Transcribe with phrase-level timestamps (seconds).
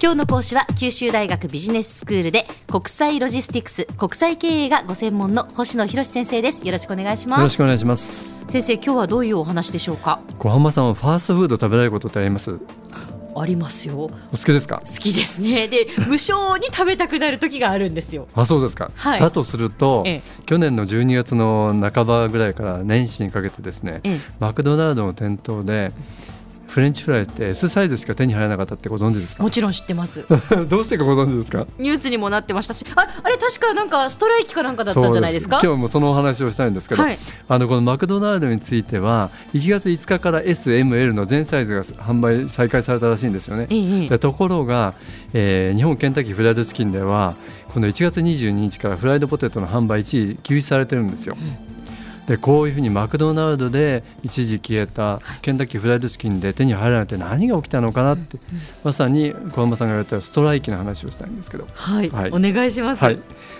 [0.00, 6.64] 今日の講師は九州大学ビジネススクールで国際ロジスティクス国際経営がご専門の星野博先生です。
[6.64, 7.40] よろしくお願いします。
[7.40, 8.28] よろしくお願いします。
[8.46, 10.20] 先生今日はどういうお話でしょうか？
[10.38, 12.60] 小浜さんはファーストフード食べられることってあります？
[13.34, 13.94] ありますよ。
[13.96, 14.82] お好きですか？
[14.86, 15.66] 好きですね。
[15.66, 18.28] で無性に食べたくなる時があるんですよ。
[18.34, 19.20] あそうですか、はい。
[19.20, 20.22] だとすると、ええ。
[20.46, 24.20] 去年の12月の半ばぐらいから年始にかけてですね、ええ。
[24.38, 25.90] マクドナルドの店頭で
[26.68, 29.42] フレンチフライって S サイズしか手に入らなかったってご存知ですか？
[29.42, 30.24] もちろん知ってます。
[30.68, 31.66] どうしてかご存知ですか？
[31.78, 32.84] ニュースにもなってましたし。
[32.94, 35.60] ああれ確かなんかストライキかなんかだったんじゃないですか？
[35.62, 37.18] 今日もそのお話をしたいんですけど、はい。
[37.48, 43.66] あのこのマクドナルドについては1月5日から SML の全サイズが販売再開されたらしいんですよね。
[43.70, 44.94] ええでところが、
[45.32, 47.34] えー日本ケンタッキーフライドチキンでは
[47.72, 51.36] この1月22日からフライドポテトの販売一時休止されてるんですよ。
[52.28, 58.36] でこういうふうにマクドナルドで一時消えたケンタッキーフライドチキンで手に入らないって何が起きたのかなって、
[58.84, 61.66] まさに小浜さんが言われたストライキの話をしたいんですけど。
[61.72, 62.30] はい、はい。
[62.30, 63.18] お願いします、はい、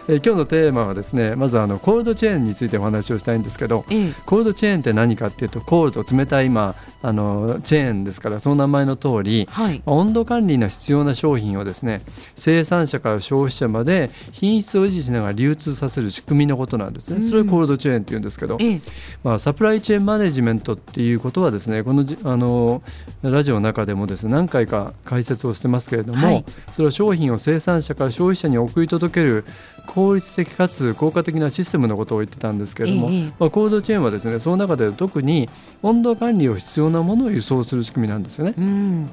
[0.08, 4.12] えー今日のテーマはですねまずあのコールドチェーンについてお話をしたいんですけどええ。
[4.26, 9.82] コールドチェーンって何かっていうとコールド冷たい今あのチェーンですからその名前の通りはい。
[9.86, 12.02] 温度管理の必要な商品をですね
[12.36, 18.80] 生産者から消費者まで品質を維持しながら流通させる仕組みのことなんですね、それをコールドチェーンっていうんですけど、ええ。
[19.24, 22.82] まあ、サプライチェーンマネジメントっていうことはですねこのじあの
[23.22, 26.44] ラジオの中でもですね何回か解説をしてますけれども、はい。
[26.72, 29.44] それは商品を生産者から消費者に送り届ける
[29.86, 33.32] 効率的かつ効果的なシステムのことを言ってたんですけれども、ええ。
[33.38, 35.48] まあ、コールドチェーンはですねその中で特に
[35.82, 38.54] 温度管理を必要なものを輸送する仕組みなんですよね。
[38.56, 39.08] うん。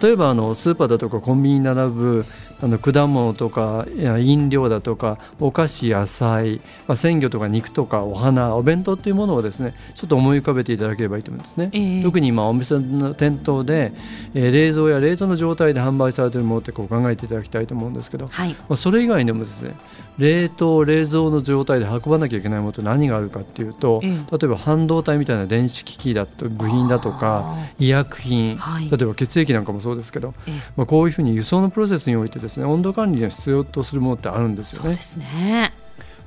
[0.00, 2.24] 例えばあのスーパーだとかコンビニに並ぶ
[2.62, 12.02] あの果物とか飲料だとかお菓子野菜、まあ、鮮魚とか肉とかお花お弁当というものをですねちょっと思い浮かべていただければいいと思うんですね、ええ。
[12.02, 13.92] 特に今お店の店頭で、
[14.34, 18.50] えー冷蔵や冷凍の状態で販売されているものってこう考えていただきたいと思うんですけど、はい。
[18.50, 19.74] まあ、それ以外にもですね
[20.18, 24.38] 冷凍冷蔵の状態で運ばなきゃいけないものって何があるかっていうと、ええ。
[24.38, 28.90] 例えば半導体みたいな電子機器だと部品だとか医薬品、はい。
[28.90, 30.60] 例えば血液なんかもそうですけど、ええ。
[30.76, 35.02] まあ、こういうふうに輸送のプロセスにおいてですね温度管理を必要とするものってあるんですよねそうで。
[35.02, 35.72] すね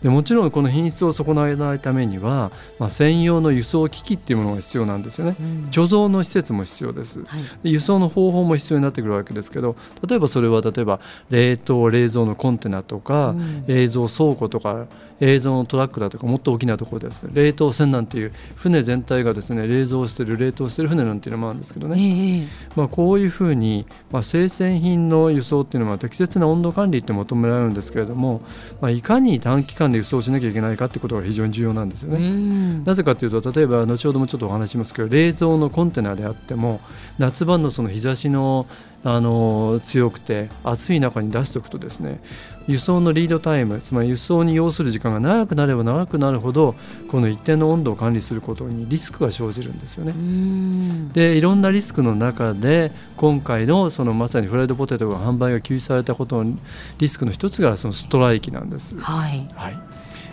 [0.03, 5.35] でもちろんこの品質を損なわないためには、まあ、専用の輸送機器っていうものが必要なんですよね。
[5.39, 7.23] うん貯蔵の施設も必要です。
[7.23, 14.87] はいで輸送の方法も必要になってくるわけですけど例えばそれは例えば冷凍冷蔵のコンテナとか、うん冷蔵倉庫とか
[15.19, 17.25] 冷蔵のトラックだとかもっと大きなところです。
[17.31, 28.41] 冷凍船なんていう船全体がですね冷蔵してる冷凍してる船なんていうのもあるんですけどね、ええまあ、こういうふうに、まあ、生鮮品の輸送っていうのは適切な温度管理って求められるんですけれども、
[28.81, 32.17] まあ、いかに短期間で輸送しなきゃいけないかってことが非常に重要なんですよね。
[32.17, 32.83] うん。
[32.83, 36.81] なぜかというと例えば後ほどもちょっとお話ししますけど冷蔵のコンテナであっても
[37.17, 38.65] 夏場のその日差しの
[39.05, 42.21] あの強くて暑い中に出しておくとですね
[42.67, 46.75] 輸送のリードタイムつまり輸送に要する時間が長くなれば長くなるほど
[47.09, 50.17] この一定の温度を管理することにリスクが生じるんですよねう。
[50.17, 56.57] んでいろんなリスクの中で今回のそのまさにフライドポテトが販売が休止されたことの
[56.97, 58.97] リスクの一つがそのストライキなんです。
[58.97, 59.77] はいはい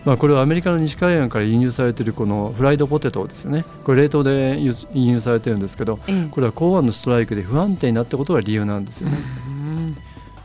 [0.05, 3.65] まあ、これはアメリカの西海岸から輸入されているこのフライドポテトですよね。
[3.85, 6.29] これ冷凍で輸輸入されてるんですけどええ。
[6.31, 9.19] これは港湾のストライクで不安定になったことが理由なんですよね。
[9.55, 9.60] うん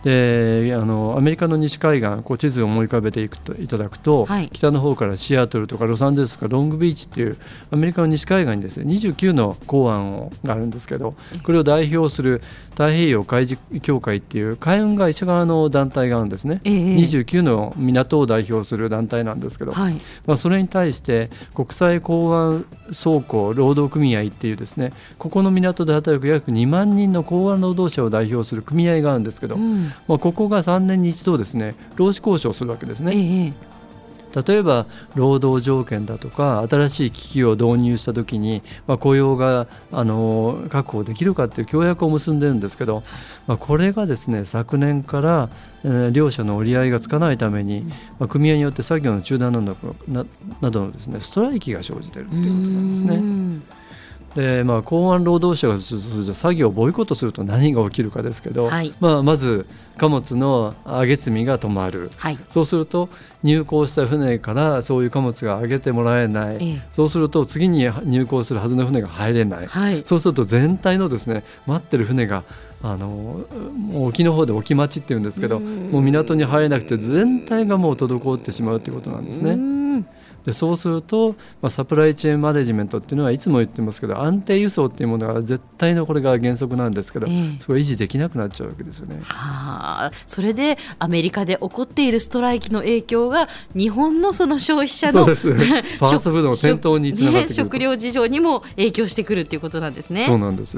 [0.05, 4.49] であのアメリカの西海岸こう地図を思い浮かべていくといただくと、はい。
[4.53, 7.37] 北の方からシアトルとかロサンゼルスとかロングビーチっていう
[7.71, 16.61] アメリカの西海岸にですね29の港湾をがあるんですけどこれを代表する太平洋海事協会っていう海運会社側の団体があるんですね。
[16.65, 16.95] ええ。
[16.97, 19.95] 29の港を代表する団体なんですけど、はい。
[20.27, 33.13] まあ、それに対して国際港湾倉庫労働組合っていうですねここの港で働く約2万人の港湾労働者を代表する組合があるんですけど、うんまあ、ここが3年に一度ですね労使交渉をするわけですね。
[33.15, 33.75] ええ
[34.43, 34.85] 例えば
[35.15, 43.03] 労働条件だとか新しい機器を導入した時に、まあ、雇用があの確保できるかっていう協約を結んでるんですけど、
[43.47, 45.49] まあ、これがですね昨年から、
[45.85, 47.83] えー両者の折り合いがつかないために、
[48.19, 49.75] まあ、組合によって作業の中断など
[50.07, 50.25] な
[50.61, 53.75] などのですねストライキが生じているっていうことなんですね。
[54.35, 55.79] うんでまあ、港湾労働者が
[56.33, 58.93] 作業をボイコットすると何が起きるかですけど、はい。
[58.99, 59.65] まあ、まず
[59.97, 62.11] 貨物の上げ積みが止まる。
[62.17, 62.37] はい。
[62.49, 63.09] そうすると
[63.43, 66.81] 入港した船からそういう貨物が上げてもらえない、ええ。
[66.91, 70.01] そうすると次に入港するはずの船が入れない、はい。
[70.03, 72.43] そうすると全体のですね待ってる船が
[72.83, 75.91] あのもう沖の方で沖待ちっていうんですけどうん。
[75.91, 80.03] もう港に入れなくて全体がもう滞ってしまうということなんですうね。
[80.45, 89.19] んでそうすると、まあ、サプライチェーンマネジメントっていうのはいつも言ってますけど安定輸送っていうものが絶対のこれが原則なんですけど、えー、それを維持できなくなっちゃうわけですよね。
[89.23, 100.25] はあ、それでアメリカで起こっているストライキの影響が日本のその消費者の ファーストフードの店頭につながってくる、食料事情にも影響してくるっていうことなんですね。
[100.25, 100.77] そうなんです。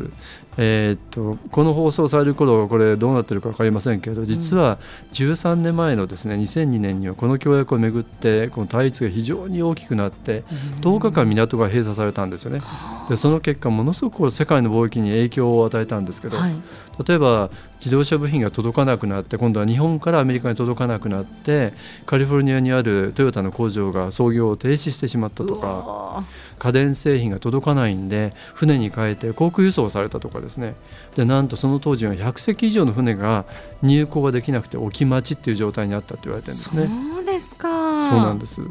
[0.57, 4.79] えー、っとこの放送される頃これどうなってるか分かりませんけれど実は
[5.13, 10.43] 13年前のですね2002年にはこの協約をめぐってこの対立が非常に大きくなって
[10.81, 12.61] 10日間港が閉鎖されたんですよね。
[13.09, 16.55] でその結果ものすごく世界の貿易に影響を与えたんですけど、はい、
[17.05, 17.49] 例えば
[17.79, 21.73] 自動車部品が届かなくなって今度は日本からアメリカに届かなくなって
[22.05, 26.25] カリフォルニアにあるトヨタの工場が操業を停止してしまったとか
[26.57, 30.75] 家電製品が届かないんで船に変えて航空輸送されたとかですね
[31.15, 33.45] でなんとその当時は100隻以上の船が
[33.83, 36.87] 入港ができなくて置き待ちっていう状態にあったって言われてるんですね。
[37.13, 37.69] そうですか
[38.09, 38.61] そうなんです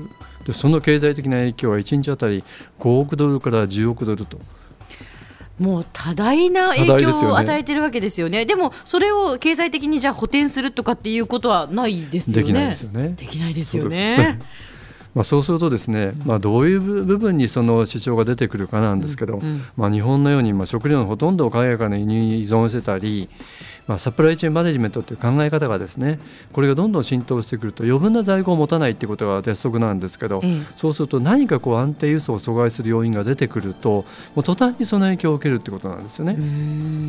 [0.44, 2.44] でその経済的な影響は1日あたり
[2.78, 4.38] 5億ドルから10億ドルと。
[5.58, 8.44] もう多大な影響を与えてるわけですよね。
[8.44, 12.42] でもそれを経済的にじゃあ補填するとかっていうことはないですよね。
[12.42, 13.08] できないですよね。
[13.16, 14.38] できないですよね。
[15.16, 19.40] まあ、そうするとですね、まあ、どういう部分にその支障が出てくるかなんですけど、
[19.74, 23.30] まあ、日本のようにまあ食料のほとんどを海外から輸入に依存してたり、
[23.86, 26.18] まあ、サプライチェーンマネジメントという考え方がですね
[26.52, 34.04] これがどんどん浸透してくると余分な在庫を持たないということが鉄則なんですけど、ええ、そうすると何かこう安定輸送を阻害する要因が出てくると
[34.34, 36.36] もう途端にその影響を受けるということなんですよね。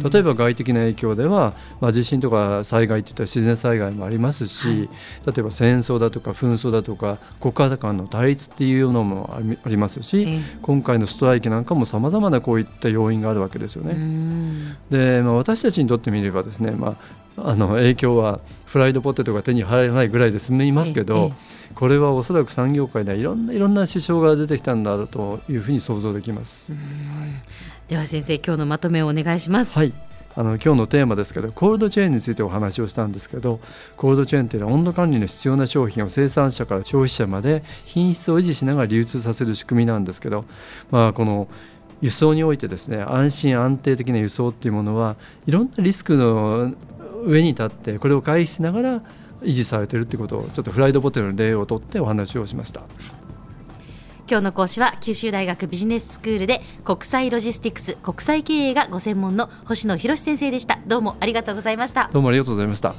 [0.10, 14.78] 例えば外的な影響では、まあ、地震とか災害といった自然災害もありますし、はい、例えば戦争だとか紛争だとか国家間の対立っていうのもありますし、え、今回のストライキなんかもさまざまなこういった要因があるわけですよね。
[14.92, 16.98] で、まあ、私たちにとってみればですねね、ま
[17.38, 21.32] あ、あの影響はフライドポテトが手に入らないぐらいで済みますけど、
[21.74, 26.74] これはおそらく産業界ではいろんないろんな支障が出てきたんだろうというふうに想像できます。
[27.88, 29.74] では先生今日のまとめをお願いします。
[29.74, 29.94] はい
[30.38, 33.60] あの今日のテーマですけどコールドチェーンについてお話をしたんですけど
[33.96, 40.46] コールドチェーンというのは温度管理の必要な商品を生産者から消費者まで品質を維持しながら流通させる仕組みなんですけど、
[40.92, 41.48] まあ、この
[42.02, 45.16] 輸送においてですね安心安定的な輸送っていうものは
[45.48, 46.76] いろんなリスクの
[47.26, 49.02] 上に立ってこれを回避しながら
[49.42, 52.82] 維持されてるということをちょっとフライドポテトの例をとってお話をしました。
[54.30, 60.80] 今日の講師は九州大学ビジネススクールで国際ロジスティクス国際経営がご専門の星野博先生でした。
[60.86, 62.10] どうもありがとうございました。
[62.12, 62.94] どうもありがとうございました。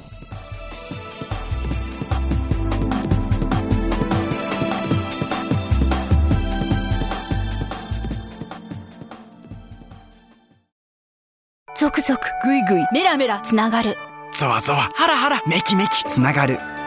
[11.75, 13.95] ゾクゾクグイグイメラメラつながる。
[14.33, 16.59] ゾワゾワハラハラメキメキつながる